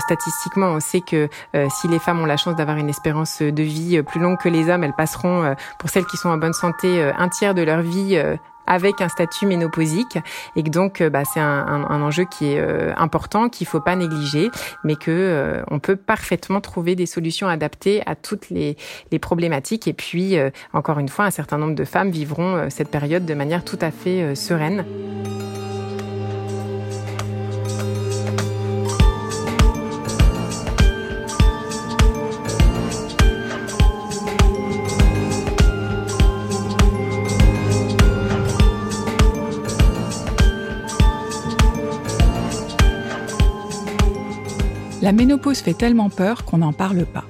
[0.00, 1.28] Statistiquement, on sait que
[1.68, 4.68] si les femmes ont la chance d'avoir une espérance de vie plus longue que les
[4.68, 8.20] hommes, elles passeront, pour celles qui sont en bonne santé, un tiers de leur vie
[8.66, 10.18] avec un statut ménopausique
[10.54, 14.50] et que donc bah, c'est un, enjeu qui est important qu'il faut pas négliger
[14.84, 18.76] mais que on peut parfaitement trouver des solutions adaptées à toutes les
[19.20, 20.36] problématiques et puis
[20.72, 23.90] encore une fois un certain nombre de femmes vivront cette période de manière tout à
[23.90, 24.84] fait sereine.
[45.10, 47.24] La ménopause fait tellement peur qu'on n'en parle pas.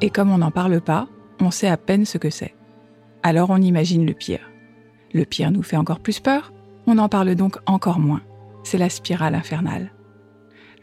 [0.00, 2.56] Et comme on n'en parle pas, on sait à peine ce que c'est.
[3.22, 4.50] Alors on imagine le pire.
[5.14, 6.52] Le pire nous fait encore plus peur,
[6.88, 8.22] on en parle donc encore moins.
[8.64, 9.92] C'est la spirale infernale.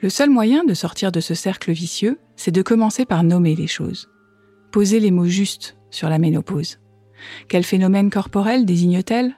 [0.02, 3.68] Le seul moyen de sortir de ce cercle vicieux, c'est de commencer par nommer les
[3.68, 4.10] choses.
[4.72, 6.80] Poser les mots justes sur la ménopause.
[7.50, 9.36] Quel phénomène corporel désigne-t-elle?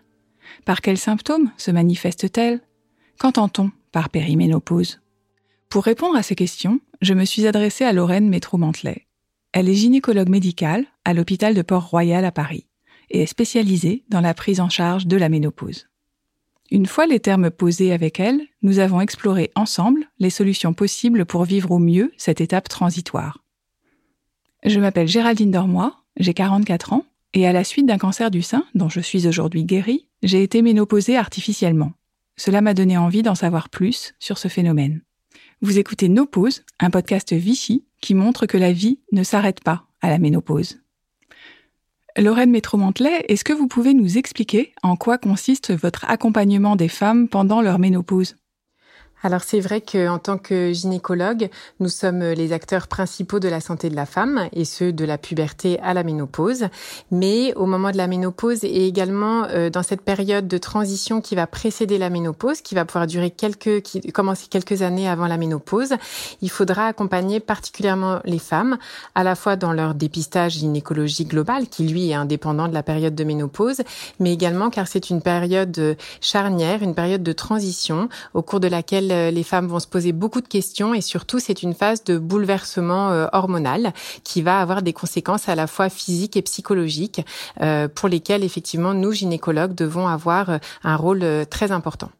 [0.65, 2.61] Par quels symptômes se manifeste-t-elle?
[3.17, 4.99] Qu'entend-on par périménopause?
[5.69, 9.08] Pour répondre à ces questions, je me suis adressée à Lorraine Métro-Mantelet.
[9.52, 12.67] Elle est gynécologue médicale à l'hôpital de Port-Royal à Paris
[13.09, 15.88] et est spécialisée dans la prise en charge de la ménopause.
[16.72, 21.44] Une fois les termes posés avec elle, nous avons exploré ensemble les solutions possibles pour
[21.44, 23.44] vivre au mieux cette étape transitoire.
[24.63, 28.66] Je m'appelle Géraldine Dormoy, j'ai 44 ans, et à la suite d'un cancer du sein,
[28.73, 31.91] dont je suis aujourd'hui guérie, j'ai été ménopausée artificiellement.
[32.35, 35.02] Cela m'a donné envie d'en savoir plus sur ce phénomène.
[35.61, 39.85] Vous écoutez Nos pauses, un podcast Vichy qui montre que la vie ne s'arrête pas
[40.01, 40.81] à la ménopause.
[42.17, 47.29] Lorraine Métro-Mantelet, est-ce que vous pouvez nous expliquer en quoi consiste votre accompagnement des femmes
[47.29, 48.35] pendant leur ménopause?
[49.25, 53.89] Alors c'est vrai qu'en tant que gynécologue, nous sommes les acteurs principaux de la santé
[53.89, 56.67] de la femme et ceux de la puberté à la ménopause.
[57.09, 61.33] Mais au moment de la ménopause et également euh, dans cette période de transition qui
[61.33, 65.38] va précéder la ménopause, qui va pouvoir durer quelques, qui commencer quelques années avant la
[65.38, 65.95] ménopause,
[66.44, 68.77] il faudra accompagner particulièrement les femmes
[69.16, 73.16] à la fois dans leur dépistage gynécologique global qui lui est indépendant de la période
[73.16, 73.81] de ménopause,
[74.19, 79.14] mais également car c'est une période charnière, une période de transition au cours de laquelle
[79.15, 82.17] euh, les femmes vont se poser beaucoup de questions et surtout c'est une phase de
[82.17, 83.93] bouleversement euh, hormonal
[84.23, 87.25] qui va avoir des conséquences à la fois physiques et psychologiques
[87.61, 92.11] euh, pour lesquelles effectivement nous gynécologues devons avoir un rôle très important.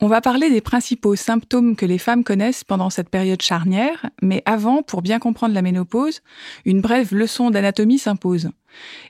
[0.00, 4.44] On va parler des principaux symptômes que les femmes connaissent pendant cette période charnière, mais
[4.46, 6.20] avant, pour bien comprendre la ménopause,
[6.64, 8.50] une brève leçon d'anatomie s'impose.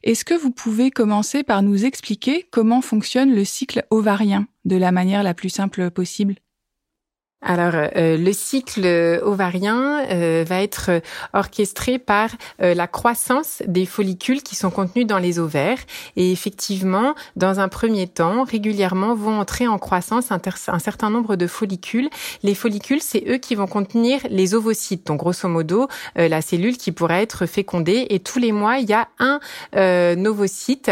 [0.03, 4.91] Est-ce que vous pouvez commencer par nous expliquer comment fonctionne le cycle ovarien de la
[4.91, 6.37] manière la plus simple possible?
[7.41, 10.91] Alors, euh, le cycle ovarien euh, va être
[11.33, 15.79] orchestré par euh, la croissance des follicules qui sont contenus dans les ovaires.
[16.17, 21.37] Et effectivement, dans un premier temps, régulièrement vont entrer en croissance un, un certain nombre
[21.37, 22.11] de follicules.
[22.43, 26.91] Les follicules, c'est eux qui vont contenir les ovocytes, donc grosso modo la cellule qui
[26.91, 28.07] pourrait être fécondée.
[28.11, 29.39] Et tous les mois, il y a un
[30.25, 30.91] ovocyte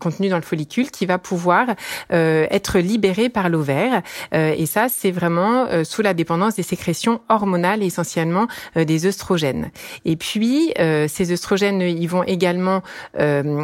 [0.00, 1.68] contenu dans le follicule qui va pouvoir
[2.10, 4.02] être libéré par l'ovaire.
[4.32, 9.70] et ça, c'est vraiment euh, sous la dépendance des sécrétions hormonales, essentiellement euh, des œstrogènes.
[10.04, 12.82] Et puis, euh, ces œstrogènes, ils vont également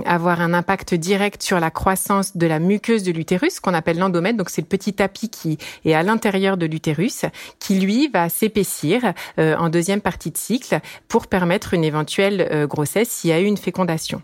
[0.06, 4.36] avoir un impact direct sur la croissance de la muqueuse de l'utérus, qu'on appelle l'endomètre.
[4.36, 7.24] Donc, c'est le petit tapis qui est à l'intérieur de l'utérus,
[7.58, 13.30] qui lui va s'épaissir en deuxième partie de cycle pour permettre une éventuelle grossesse s'il
[13.30, 14.20] y a eu une fécondation.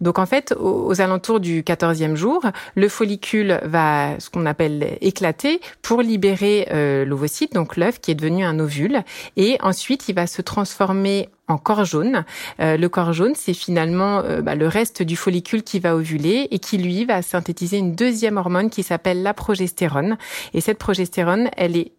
[0.00, 2.42] Donc, en fait, aux, alentours du 14e jour,
[2.74, 6.66] le follicule va, ce qu'on appelle éclater, pour libérer
[7.52, 9.02] donc l'œuf qui est devenu un ovule,
[9.36, 12.24] et ensuite il va se transformer en corps jaune.
[12.60, 16.48] Euh, le corps jaune, c'est finalement euh, bah, le reste du follicule qui va ovuler
[16.50, 20.16] et qui lui va synthétiser une deuxième hormone qui s'appelle la progestérone.
[20.54, 21.92] Et cette progestérone, elle est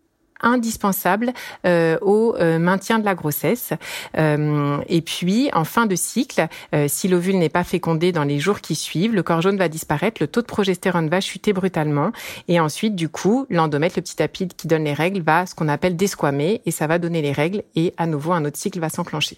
[0.43, 1.33] indispensable
[1.65, 3.73] euh, au euh, maintien de la grossesse.
[4.17, 6.47] Euh, et puis, en fin de cycle,
[6.87, 10.21] si l'ovule n'est pas fécondé dans les jours qui suivent, le corps jaune va disparaître,
[10.21, 12.11] le taux de progestérone va chuter brutalement,
[12.47, 15.67] et ensuite, du coup, l'endomètre, le petit tapis qui donne les règles, va ce qu'on
[15.67, 18.89] appelle desquamer, et ça va donner les règles, et à nouveau, un autre cycle va
[18.89, 19.37] s'enclencher.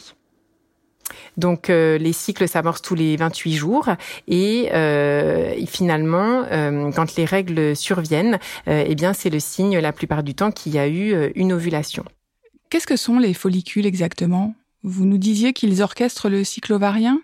[1.37, 3.89] Donc euh, les cycles s'amorcent tous les 28 jours
[4.27, 10.23] et, euh, finalement, euh, quand les règles surviennent, eh bien c'est le signe la plupart
[10.23, 12.05] du temps qu'il y a eu une ovulation.
[12.69, 14.55] Qu'est-ce que sont les follicules exactement?
[14.83, 17.19] Vous nous disiez qu'ils orchestrent le cycle ovarien?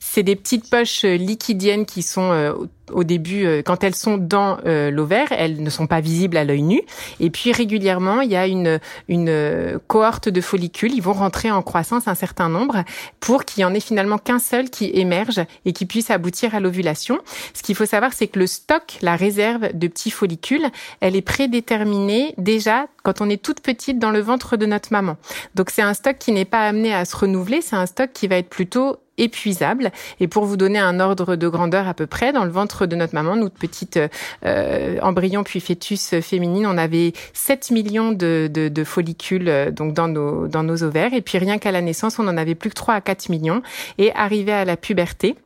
[0.00, 2.54] C'est des petites poches euh, liquidiennes qui sont euh,
[2.90, 6.62] au début, euh, quand elles sont dans l'ovaire, elles ne sont pas visibles à l'œil
[6.62, 6.82] nu.
[7.20, 10.92] Et puis régulièrement, il y a une, une cohorte de follicules.
[10.94, 12.84] Ils vont rentrer en croissance un certain nombre
[13.20, 16.60] pour qu'il y en ait finalement qu'un seul qui émerge et qui puisse aboutir à
[16.60, 17.18] l'ovulation.
[17.54, 20.66] Ce qu'il faut savoir, c'est que le stock, la réserve de petits follicules,
[21.00, 25.16] elle est prédéterminée déjà quand on est toute petite dans le ventre de notre maman.
[25.54, 28.26] Donc c'est un stock qui n'est pas amené à se renouveler, c'est un stock qui
[28.26, 29.92] va être plutôt épuisable.
[30.20, 32.96] Et pour vous donner un ordre de grandeur à peu près, dans le ventre de
[32.96, 33.98] notre maman, notre petite
[34.44, 39.94] euh, embryon puis fœtus féminine, on avait 7 millions de, de, de follicules euh, donc
[39.94, 41.14] dans nos, dans nos ovaires.
[41.14, 43.62] Et puis rien qu'à la naissance, on en avait plus que 3 à 4 millions.
[43.98, 45.36] Et arrivé à la puberté,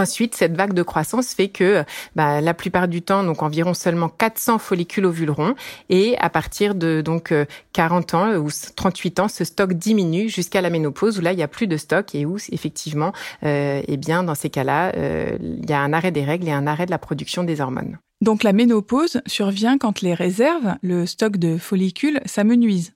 [0.00, 1.84] Ensuite, cette vague de croissance fait que
[2.16, 5.54] bah, la plupart du temps, donc environ seulement 400 follicules ovuleront,
[5.90, 7.34] et à partir de donc
[7.74, 11.38] 40 euh, ans ou 38 ans, ce stock diminue jusqu'à la ménopause où là il
[11.38, 13.12] y a plus de stock et où effectivement,
[13.44, 16.52] euh, eh bien dans ces cas-là, euh, il y a un arrêt des règles et
[16.52, 17.98] un arrêt de la production des hormones.
[18.22, 22.94] Donc la ménopause survient quand les réserves, le stock de follicules, s'amenuisent.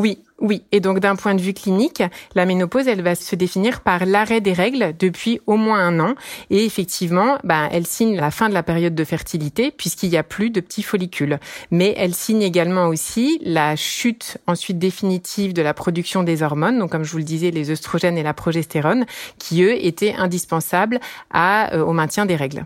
[0.00, 0.62] Oui, oui.
[0.72, 2.02] Et donc d'un point de vue clinique,
[2.34, 6.14] la ménopause, elle va se définir par l'arrêt des règles depuis au moins un an.
[6.48, 10.22] Et effectivement, bah, elle signe la fin de la période de fertilité puisqu'il n'y a
[10.22, 11.38] plus de petits follicules.
[11.70, 16.92] Mais elle signe également aussi la chute ensuite définitive de la production des hormones, donc
[16.92, 19.04] comme je vous le disais, les œstrogènes et la progestérone,
[19.38, 20.98] qui eux étaient indispensables
[21.34, 22.64] euh, au maintien des règles.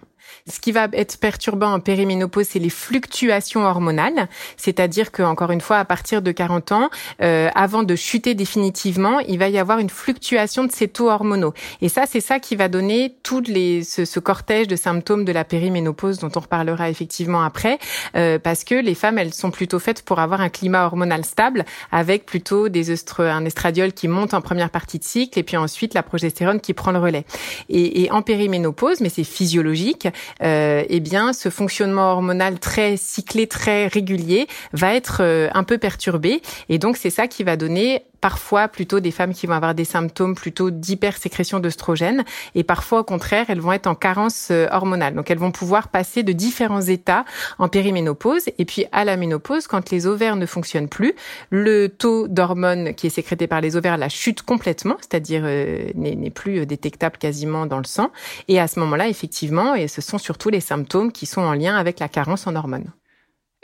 [0.49, 5.61] Ce qui va être perturbant en périménopause, c'est les fluctuations hormonales, c'est-à-dire que encore une
[5.61, 6.91] fois, à partir de 40 ans,
[7.23, 11.55] euh, avant de chuter définitivement, il va y avoir une fluctuation de ces taux hormonaux.
[11.81, 15.32] Et ça, c'est ça qui va donner tout les, ce, ce, cortège de symptômes de
[15.32, 17.79] la périménopause dont on reparlera effectivement après,
[18.17, 21.65] euh, parce que les femmes, elles sont plutôt faites pour avoir un climat hormonal stable,
[21.91, 25.94] avec plutôt des un estradiol qui monte en première partie de cycle, et puis ensuite
[25.94, 27.25] la progestérone qui prend le relais.
[27.69, 30.09] Et, et en périménopause, mais c'est physiologique,
[30.41, 36.43] eh bien, ce fonctionnement hormonal très cyclé, très régulier, va être euh, un peu perturbé.
[36.69, 39.85] Et donc, c'est ça qui va donner parfois plutôt des femmes qui vont avoir des
[39.85, 42.25] symptômes plutôt d'hypersécrétion d'œstrogènes
[42.55, 45.15] et parfois au contraire elles vont être en carence euh, hormonale.
[45.15, 47.26] Donc elles vont pouvoir passer de différents états
[47.59, 51.12] en périménopause et puis à la ménopause quand les ovaires ne fonctionnent plus,
[51.50, 56.31] le taux d'hormones qui est sécrété par les ovaires la chute complètement, c'est-à-dire euh, n'est
[56.31, 58.11] plus détectable quasiment dans le sang
[58.49, 61.77] et à ce moment-là effectivement et ce sont surtout les symptômes qui sont en lien
[61.77, 62.91] avec la carence en hormones.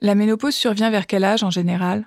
[0.02, 2.04] La ménopause survient vers quel âge en général?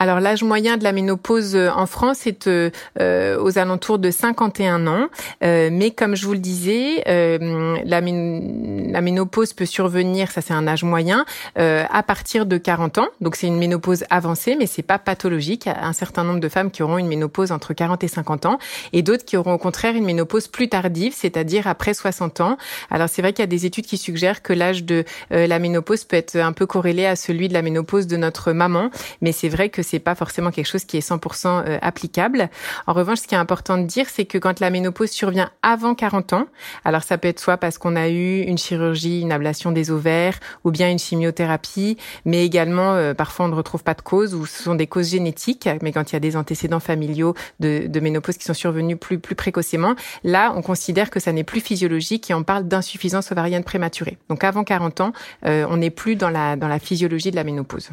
[0.00, 4.10] Alors l'âge moyen de la ménopause euh, en France est euh, euh, aux alentours de
[4.10, 5.08] 51 ans,
[5.42, 11.26] mais comme je vous le disais, la, ménopause peut survenir, ça c'est un âge moyen,
[11.56, 13.08] à partir de 40 ans.
[13.20, 15.66] Donc c'est une ménopause avancée, mais c'est pas pathologique.
[15.66, 18.58] Un certain nombre de femmes qui auront une ménopause entre 40 et 50 ans,
[18.92, 22.56] et d'autres qui auront au contraire une ménopause plus tardive, c'est-à-dire après 60 ans.
[22.90, 26.04] Alors c'est vrai qu'il y a des études qui suggèrent que l'âge de la ménopause
[26.04, 29.48] peut être un peu corrélé à celui de la ménopause de notre maman, mais c'est
[29.48, 32.48] vrai que c'est pas forcément quelque chose qui est 100% euh, applicable.
[32.86, 35.94] En revanche, ce qui est important de dire, c'est que quand la ménopause survient avant
[35.94, 36.46] 40 ans,
[36.84, 40.38] alors ça peut être soit parce qu'on a eu une chirurgie, une ablation des ovaires,
[40.64, 44.46] ou bien une chimiothérapie, mais également euh, parfois on ne retrouve pas de cause ou
[44.46, 45.68] ce sont des causes génétiques.
[45.82, 49.18] Mais quand il y a des antécédents familiaux de, de ménopause qui sont survenus plus
[49.18, 53.64] plus précocement, là on considère que ça n'est plus physiologique et on parle d'insuffisance ovarienne
[53.64, 54.18] prématurée.
[54.28, 55.12] Donc avant 40 ans,
[55.46, 57.90] euh, on n'est plus dans la dans la physiologie de la ménopause.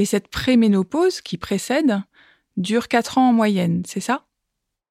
[0.00, 2.00] Et cette préménopause qui précède
[2.56, 4.24] dure 4 ans en moyenne, c'est ça?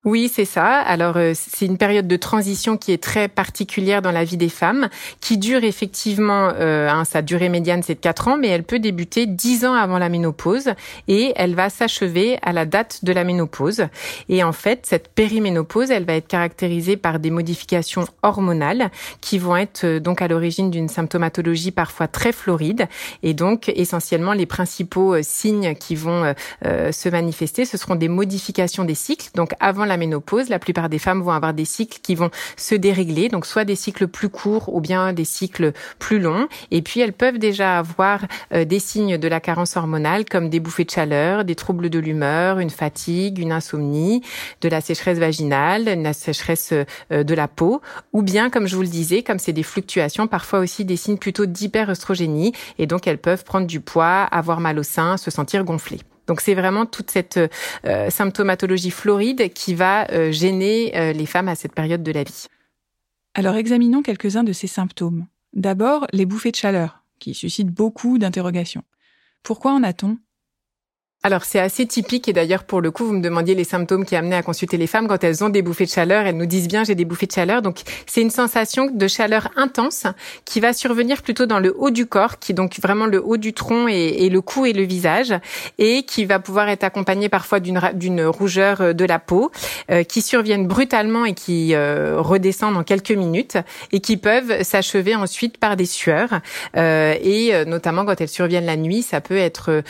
[0.05, 0.79] Oui, c'est ça.
[0.79, 4.47] Alors euh, c'est une période de transition qui est très particulière dans la vie des
[4.47, 4.87] femmes,
[5.19, 8.79] qui dure effectivement, euh, hein, sa durée médiane c'est de 4 ans, mais elle peut
[8.79, 10.69] débuter 10 ans avant la ménopause
[11.09, 13.87] et elle va s'achever à la date de la ménopause.
[14.29, 19.57] Et en fait, cette périménopause, elle va être caractérisée par des modifications hormonales qui vont
[19.57, 22.87] être euh, donc à l'origine d'une symptomatologie parfois très floride.
[23.21, 28.85] Et donc essentiellement les principaux euh, signes qui vont se manifester, ce seront des modifications
[28.85, 29.29] des cycles.
[29.35, 32.75] Donc avant la ménopause, la plupart des femmes vont avoir des cycles qui vont se
[32.75, 36.47] dérégler, donc soit des cycles plus courts ou bien des cycles plus longs.
[36.71, 38.21] Et puis elles peuvent déjà avoir
[38.53, 41.99] euh, des signes de la carence hormonale comme des bouffées de chaleur, des troubles de
[41.99, 44.21] l'humeur, une fatigue, une insomnie,
[44.61, 47.81] de la sécheresse vaginale, une sécheresse euh, de la peau,
[48.13, 51.17] ou bien comme je vous le disais, comme c'est des fluctuations, parfois aussi des signes
[51.17, 55.63] plutôt d'hyperœstrogénie, et donc elles peuvent prendre du poids, avoir mal au sein, se sentir
[55.63, 55.99] gonflées.
[56.29, 57.39] Donc c'est vraiment toute cette
[57.85, 62.23] euh, symptomatologie floride qui va euh, gêner euh, les femmes à cette période de la
[62.23, 62.45] vie.
[63.33, 65.25] Alors examinons quelques-uns de ces symptômes.
[65.53, 68.83] D'abord, les bouffées de chaleur, qui suscitent beaucoup d'interrogations.
[69.41, 70.19] Pourquoi en a-t-on
[71.21, 74.15] alors c'est assez typique et d'ailleurs pour le coup vous me demandiez les symptômes qui
[74.15, 76.69] amenaient à consulter les femmes quand elles ont des bouffées de chaleur, elles nous disent
[76.69, 77.61] bien j'ai des bouffées de chaleur.
[77.61, 80.07] Donc c'est une sensation de chaleur intense
[80.45, 83.35] qui va survenir plutôt dans le haut du corps qui est donc vraiment le haut
[83.35, 85.33] du tronc et, le cou et le visage
[85.77, 89.51] et qui va pouvoir être accompagnée parfois d'une rougeur euh, de la peau
[89.91, 93.57] euh, qui surviennent brutalement et qui euh, redescendent en quelques minutes
[93.91, 96.39] et qui peuvent s'achever ensuite par des sueurs.
[96.75, 99.83] Et notamment quand elles surviennent la nuit ça peut être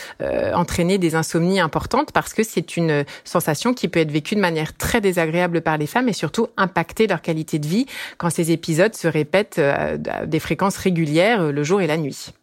[0.54, 4.76] entraîné des insomnie importante parce que c'est une sensation qui peut être vécue de manière
[4.76, 7.86] très désagréable par les femmes et surtout impacter leur qualité de vie
[8.18, 11.98] quand ces épisodes se répètent euh, à des fréquences régulières euh, le jour et la
[11.98, 12.34] nuit.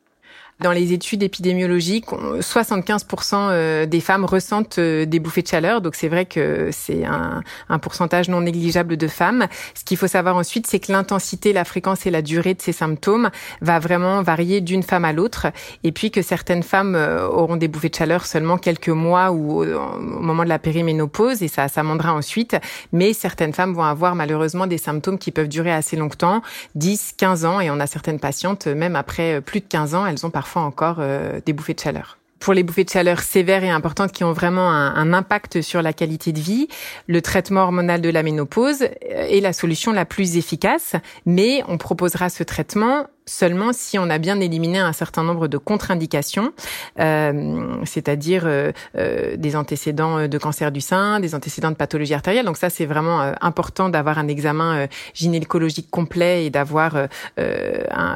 [0.60, 5.94] Dans les études épidémiologiques, 75% euh, des femmes ressentent euh, des bouffées de chaleur, donc
[5.94, 7.42] c'est vrai que c'est un,
[7.78, 9.48] pourcentage non négligeable de femmes.
[9.74, 12.72] Ce qu'il faut savoir ensuite, c'est que l'intensité, la fréquence et la durée de ces
[12.72, 13.28] symptômes
[13.60, 15.48] va vraiment varier d'une femme à l'autre,
[15.84, 19.62] et puis que certaines femmes euh, auront des bouffées de chaleur seulement quelques mois ou
[19.62, 22.56] au moment de la périménopause, et ça s'amendera ensuite,
[22.92, 26.40] mais certaines femmes vont avoir malheureusement des symptômes qui peuvent durer assez longtemps,
[26.76, 30.24] 10, 15 ans, et on a certaines patientes, même après plus de 15 ans, elles
[30.24, 32.18] ont parfois parfois encore euh, des bouffées de chaleur.
[32.38, 35.82] Pour les bouffées de chaleur sévères et importantes qui ont vraiment un, un, impact sur
[35.82, 36.68] la qualité de vie,
[37.08, 42.28] le traitement hormonal de la ménopause est la solution la plus efficace, mais on proposera
[42.28, 46.52] ce traitement seulement si on a bien éliminé un certain nombre de contre-indications,
[47.00, 52.46] euh, c'est-à-dire euh, euh, des antécédents de cancer du sein, des antécédents de pathologie artérielle.
[52.46, 57.08] Donc ça, c'est vraiment important d'avoir un examen gynécologique complet et d'avoir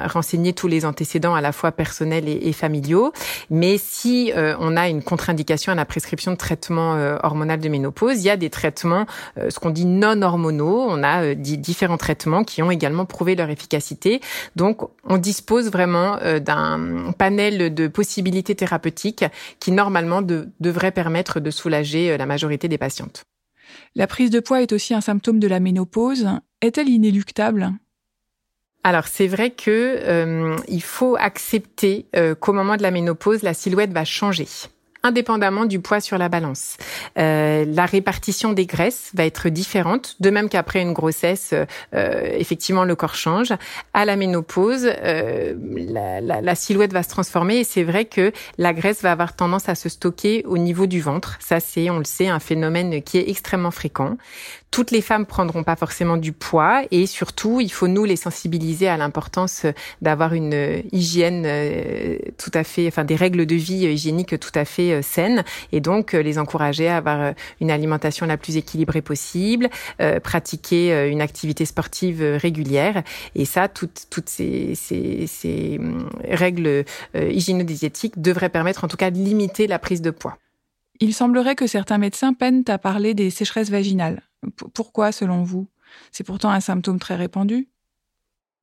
[0.06, 3.12] renseigné tous les antécédents à la fois personnels et, et familiaux.
[3.50, 8.26] Mais si on a une contre-indication à la prescription de traitement hormonal de ménopause, il
[8.26, 10.86] y a des traitements, ce qu'on dit non hormonaux.
[10.88, 14.20] On a différents traitements qui ont également prouvé leur efficacité.
[14.56, 19.24] Donc on dispose vraiment euh, d'un panel de possibilités thérapeutiques
[19.58, 23.24] qui normalement devrait permettre de soulager euh, la majorité des patientes.
[23.94, 26.28] La prise de poids est aussi un symptôme de la ménopause.
[26.60, 27.70] Est-elle inéluctable?
[28.82, 32.06] Alors c'est vrai que euh, il faut accepter
[32.40, 34.48] qu'au moment de la ménopause, la silhouette va changer
[35.02, 36.76] indépendamment du poids sur la balance.
[37.18, 41.54] Euh, la répartition des graisses va être différente, de même qu'après une grossesse,
[41.94, 43.52] euh, effectivement, le corps change.
[43.94, 48.32] À la ménopause, euh, la, la, la, silhouette va se transformer et c'est vrai que
[48.58, 51.36] la graisse va avoir tendance à se stocker au niveau du ventre.
[51.40, 54.16] Ça, c'est, on le sait, un phénomène qui est extrêmement fréquent.
[54.70, 58.86] Toutes les femmes prendront pas forcément du poids et surtout, il faut nous les sensibiliser
[58.86, 59.66] à l'importance
[60.00, 64.64] d'avoir une hygiène euh, tout à fait, enfin des règles de vie hygiéniques tout à
[64.64, 69.02] fait euh, saines et donc euh, les encourager à avoir une alimentation la plus équilibrée
[69.02, 69.68] possible,
[70.22, 73.02] pratiquer une activité sportive régulière
[73.34, 76.84] et ça, toutes, toutes ces, ces, ces hum, règles
[77.14, 80.38] hygiéno-diététiques devraient permettre en tout cas de limiter la prise de poids.
[81.00, 84.22] Il semblerait que certains médecins peinent à parler des sécheresses vaginales.
[84.74, 85.68] Pourquoi, selon vous?
[86.12, 87.68] C'est pourtant un symptôme très répandu.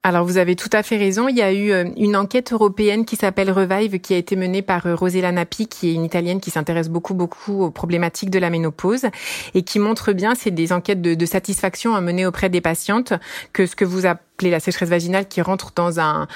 [0.03, 1.27] Alors vous avez tout à fait raison.
[1.27, 4.61] Il y a eu euh, une enquête européenne qui s'appelle Revive, qui a été menée
[4.61, 8.39] par euh, Rosella Nappi, qui est une italienne qui s'intéresse beaucoup beaucoup aux problématiques de
[8.39, 9.07] la ménopause
[9.53, 13.11] et qui montre bien, c'est des enquêtes de, satisfaction à mener auprès des patientes,
[13.51, 14.05] que ce que vous
[14.41, 16.27] la sécheresse vaginale qui rentre dans un,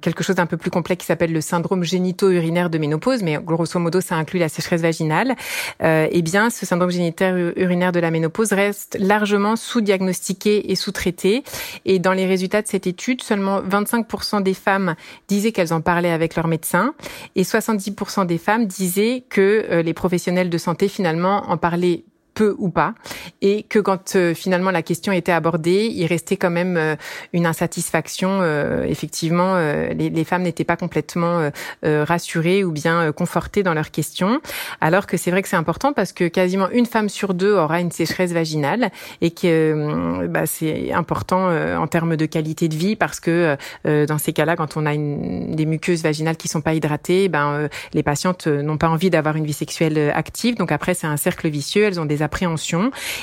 [0.00, 3.78] quelque chose d'un peu plus complexe qui s'appelle le syndrome génito-urinaire de ménopause, mais grosso
[3.78, 5.34] modo ça inclut la sécheresse vaginale.
[5.82, 11.42] Euh, eh bien, ce syndrome génito-urinaire de la ménopause reste largement sous-diagnostiqué et sous-traité.
[11.84, 14.94] Et dans les résultats de cette étude, seulement 25% des femmes
[15.28, 16.94] disaient qu'elles en parlaient avec leur médecin,
[17.36, 22.04] et 70% des femmes disaient que euh, les professionnels de santé finalement en parlaient
[22.38, 22.94] peu ou pas,
[23.42, 26.94] et que quand euh, finalement la question était abordée, il restait quand même euh,
[27.32, 28.38] une insatisfaction.
[28.42, 31.50] Euh, effectivement, les, les, femmes n'étaient pas complètement
[31.82, 34.40] rassurées ou bien confortées dans leurs questions,
[34.80, 37.80] alors que c'est vrai que c'est important parce que quasiment une femme sur deux aura
[37.80, 38.90] une sécheresse vaginale
[39.20, 44.32] et que bah, c'est important en termes de qualité de vie parce que dans ces
[44.32, 48.46] cas-là, quand on a une, des muqueuses vaginales qui sont pas hydratées, ben les patientes
[48.46, 50.56] n'ont pas envie d'avoir une vie sexuelle active.
[50.56, 51.84] Donc après, c'est un cercle vicieux.
[51.84, 52.22] Elles ont des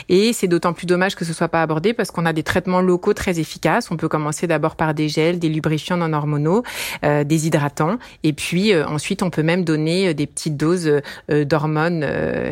[0.10, 2.82] Et c'est d'autant plus dommage que ce soit pas abordé parce qu'on a des traitements
[2.82, 3.92] locaux très efficaces.
[3.92, 6.64] On peut commencer d'abord par des gels, des lubrifiants non hormonaux,
[7.04, 7.98] euh, des hydratants.
[8.24, 12.04] Et puis euh, ensuite, on peut même donner euh, des petites doses d'hormones,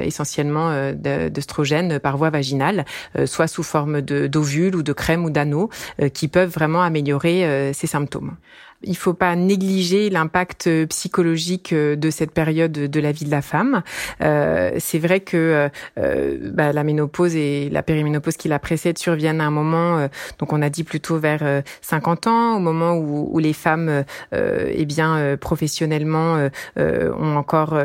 [0.02, 2.86] essentiellement d'œstrogènes par voie vaginale,
[3.26, 5.70] soit sous forme d'ovules ou de crème ou d'anneaux,
[6.14, 8.36] qui peuvent vraiment améliorer ces symptômes.
[8.84, 13.84] Il faut pas négliger l'impact psychologique de cette période de la vie de la femme.
[14.20, 19.52] c'est vrai que bah, la ménopause et la périménopause qui la précède surviennent à un
[19.52, 20.08] moment,
[20.40, 24.86] donc on a dit plutôt vers 50 ans, au moment où, où les femmes, eh
[24.86, 27.78] bien professionnellement, ont encore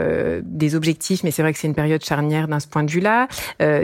[0.43, 3.29] des objectifs, mais c'est vrai que c'est une période charnière d'un ce point de vue-là.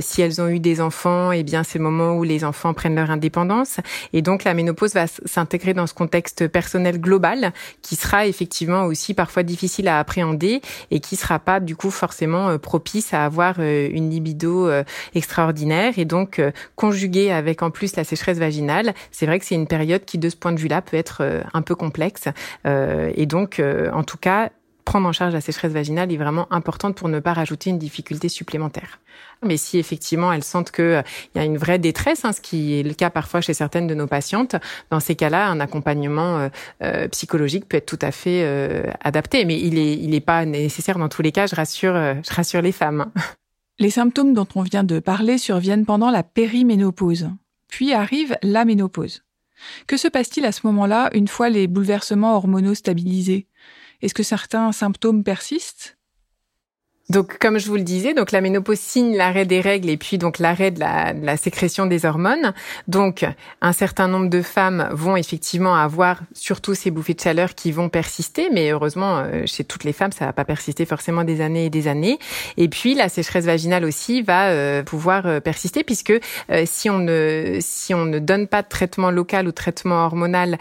[0.01, 2.97] si elles ont eu des enfants, eh bien c'est le moment où les enfants prennent
[2.97, 3.79] leur indépendance.
[4.13, 9.15] Et donc la ménopause va s'intégrer dans ce contexte personnel global qui sera effectivement aussi
[9.15, 13.57] parfois difficile à appréhender et qui sera pas du coup forcément euh, propice à avoir
[13.59, 14.83] euh, une libido euh,
[15.15, 15.95] extraordinaire.
[15.99, 16.41] Et donc
[16.75, 20.29] conjugué avec en plus la sécheresse vaginale, c'est vrai que c'est une période qui de
[20.29, 22.29] ce point de vue-là peut être un peu complexe.
[22.65, 24.51] Et donc en tout cas
[24.85, 28.29] prendre en charge la sécheresse vaginale est vraiment importante pour ne pas rajouter une difficulté
[28.29, 29.01] supplémentaire.
[29.43, 31.03] Mais si effectivement elles sentent qu'il euh,
[31.35, 33.95] y a une vraie détresse, hein, ce qui est le cas parfois chez certaines de
[33.95, 34.57] nos patientes,
[34.91, 36.49] dans ces cas-là, un accompagnement euh,
[36.83, 38.45] euh, psychologique peut être tout à fait
[39.03, 39.45] adapté.
[39.45, 41.47] Mais il est, il est pas nécessaire dans tous les cas.
[41.47, 43.11] Je rassure, je rassure les femmes.
[43.81, 47.31] Les symptômes dont on vient de parler surviennent pendant la périménopause,
[47.67, 49.25] puis arrive la ménopause.
[49.89, 53.49] Que se passe-t-il à ce moment-là une fois les bouleversements hormonaux stabilisés?
[54.05, 55.97] Est-ce que certains symptômes persistent?
[57.11, 60.17] Donc, comme je vous le disais, donc la ménopause signe l'arrêt des règles et puis
[60.17, 62.55] donc l'arrêt de la, sécrétion des hormones.
[62.89, 63.27] Donc,
[63.61, 67.91] un certain nombre de femmes vont effectivement avoir surtout ces bouffées de chaleur qui vont
[67.91, 71.67] persister, mais heureusement, euh, chez toutes les femmes, ça va pas persister forcément des années
[71.67, 72.19] et des années.
[72.57, 76.15] Et puis, la sécheresse vaginale aussi va euh, pouvoir euh, persister puisque
[76.65, 80.59] si on ne si on ne donne pas de traitement local ou traitement hormonal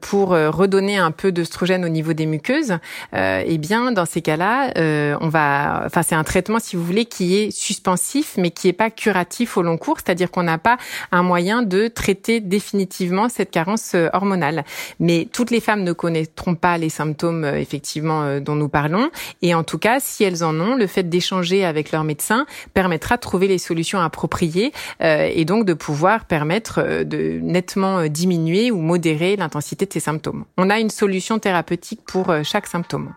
[0.00, 2.78] pour redonner un peu d'œstrogène au niveau des muqueuses,
[3.12, 4.72] eh bien, dans ces cas-là,
[5.20, 8.72] on va enfin c'est un traitement si vous voulez qui est suspensif mais qui est
[8.72, 10.78] pas curatif au long cours, c'est-à-dire qu'on n'a pas
[11.12, 14.64] un moyen de traiter définitivement cette carence euh, hormonale.
[14.98, 19.10] Mais toutes les femmes ne connaîtront pas les symptômes euh, effectivement euh, dont nous parlons
[19.42, 23.16] et en tout cas si elles en ont, le fait d'échanger avec leur médecin permettra
[23.16, 29.36] de trouver les solutions appropriées et donc de pouvoir permettre de nettement diminuer ou modérer
[29.36, 30.44] l'intensité de ces symptômes.
[30.56, 33.12] On a une solution thérapeutique pour chaque symptôme.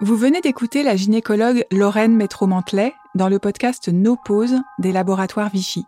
[0.00, 5.86] Vous venez d'écouter la gynécologue Lorraine Métro-Mantelet dans le podcast No Pause des laboratoires Vichy.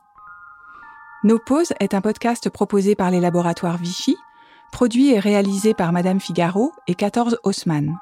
[1.25, 4.17] No Pause est un podcast proposé par les laboratoires Vichy,
[4.73, 7.99] produit et réalisé par Madame Figaro et 14 Haussmann.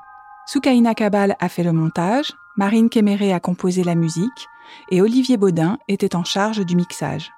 [0.46, 4.47] Soukaina Kabal a fait le montage, Marine Kéméré a composé la musique
[4.92, 7.32] et Olivier Baudin était en charge du mixage.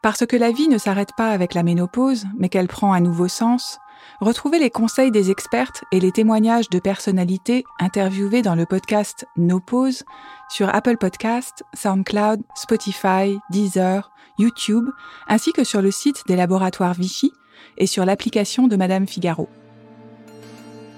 [0.00, 3.28] Parce que la vie ne s'arrête pas avec la ménopause, mais qu'elle prend un nouveau
[3.28, 3.78] sens,
[4.20, 9.60] Retrouvez les conseils des expertes et les témoignages de personnalités interviewées dans le podcast No
[9.60, 10.04] Pause
[10.48, 14.88] sur Apple Podcast, SoundCloud, Spotify, Deezer, YouTube,
[15.28, 17.32] ainsi que sur le site des laboratoires Vichy
[17.78, 19.48] et sur l'application de Madame Figaro.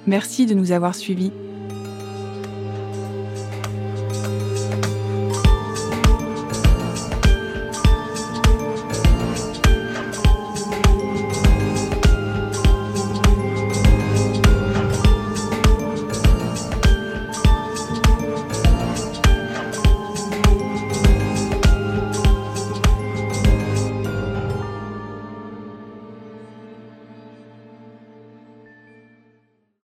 [0.07, 1.33] Merci de nous avoir suivis.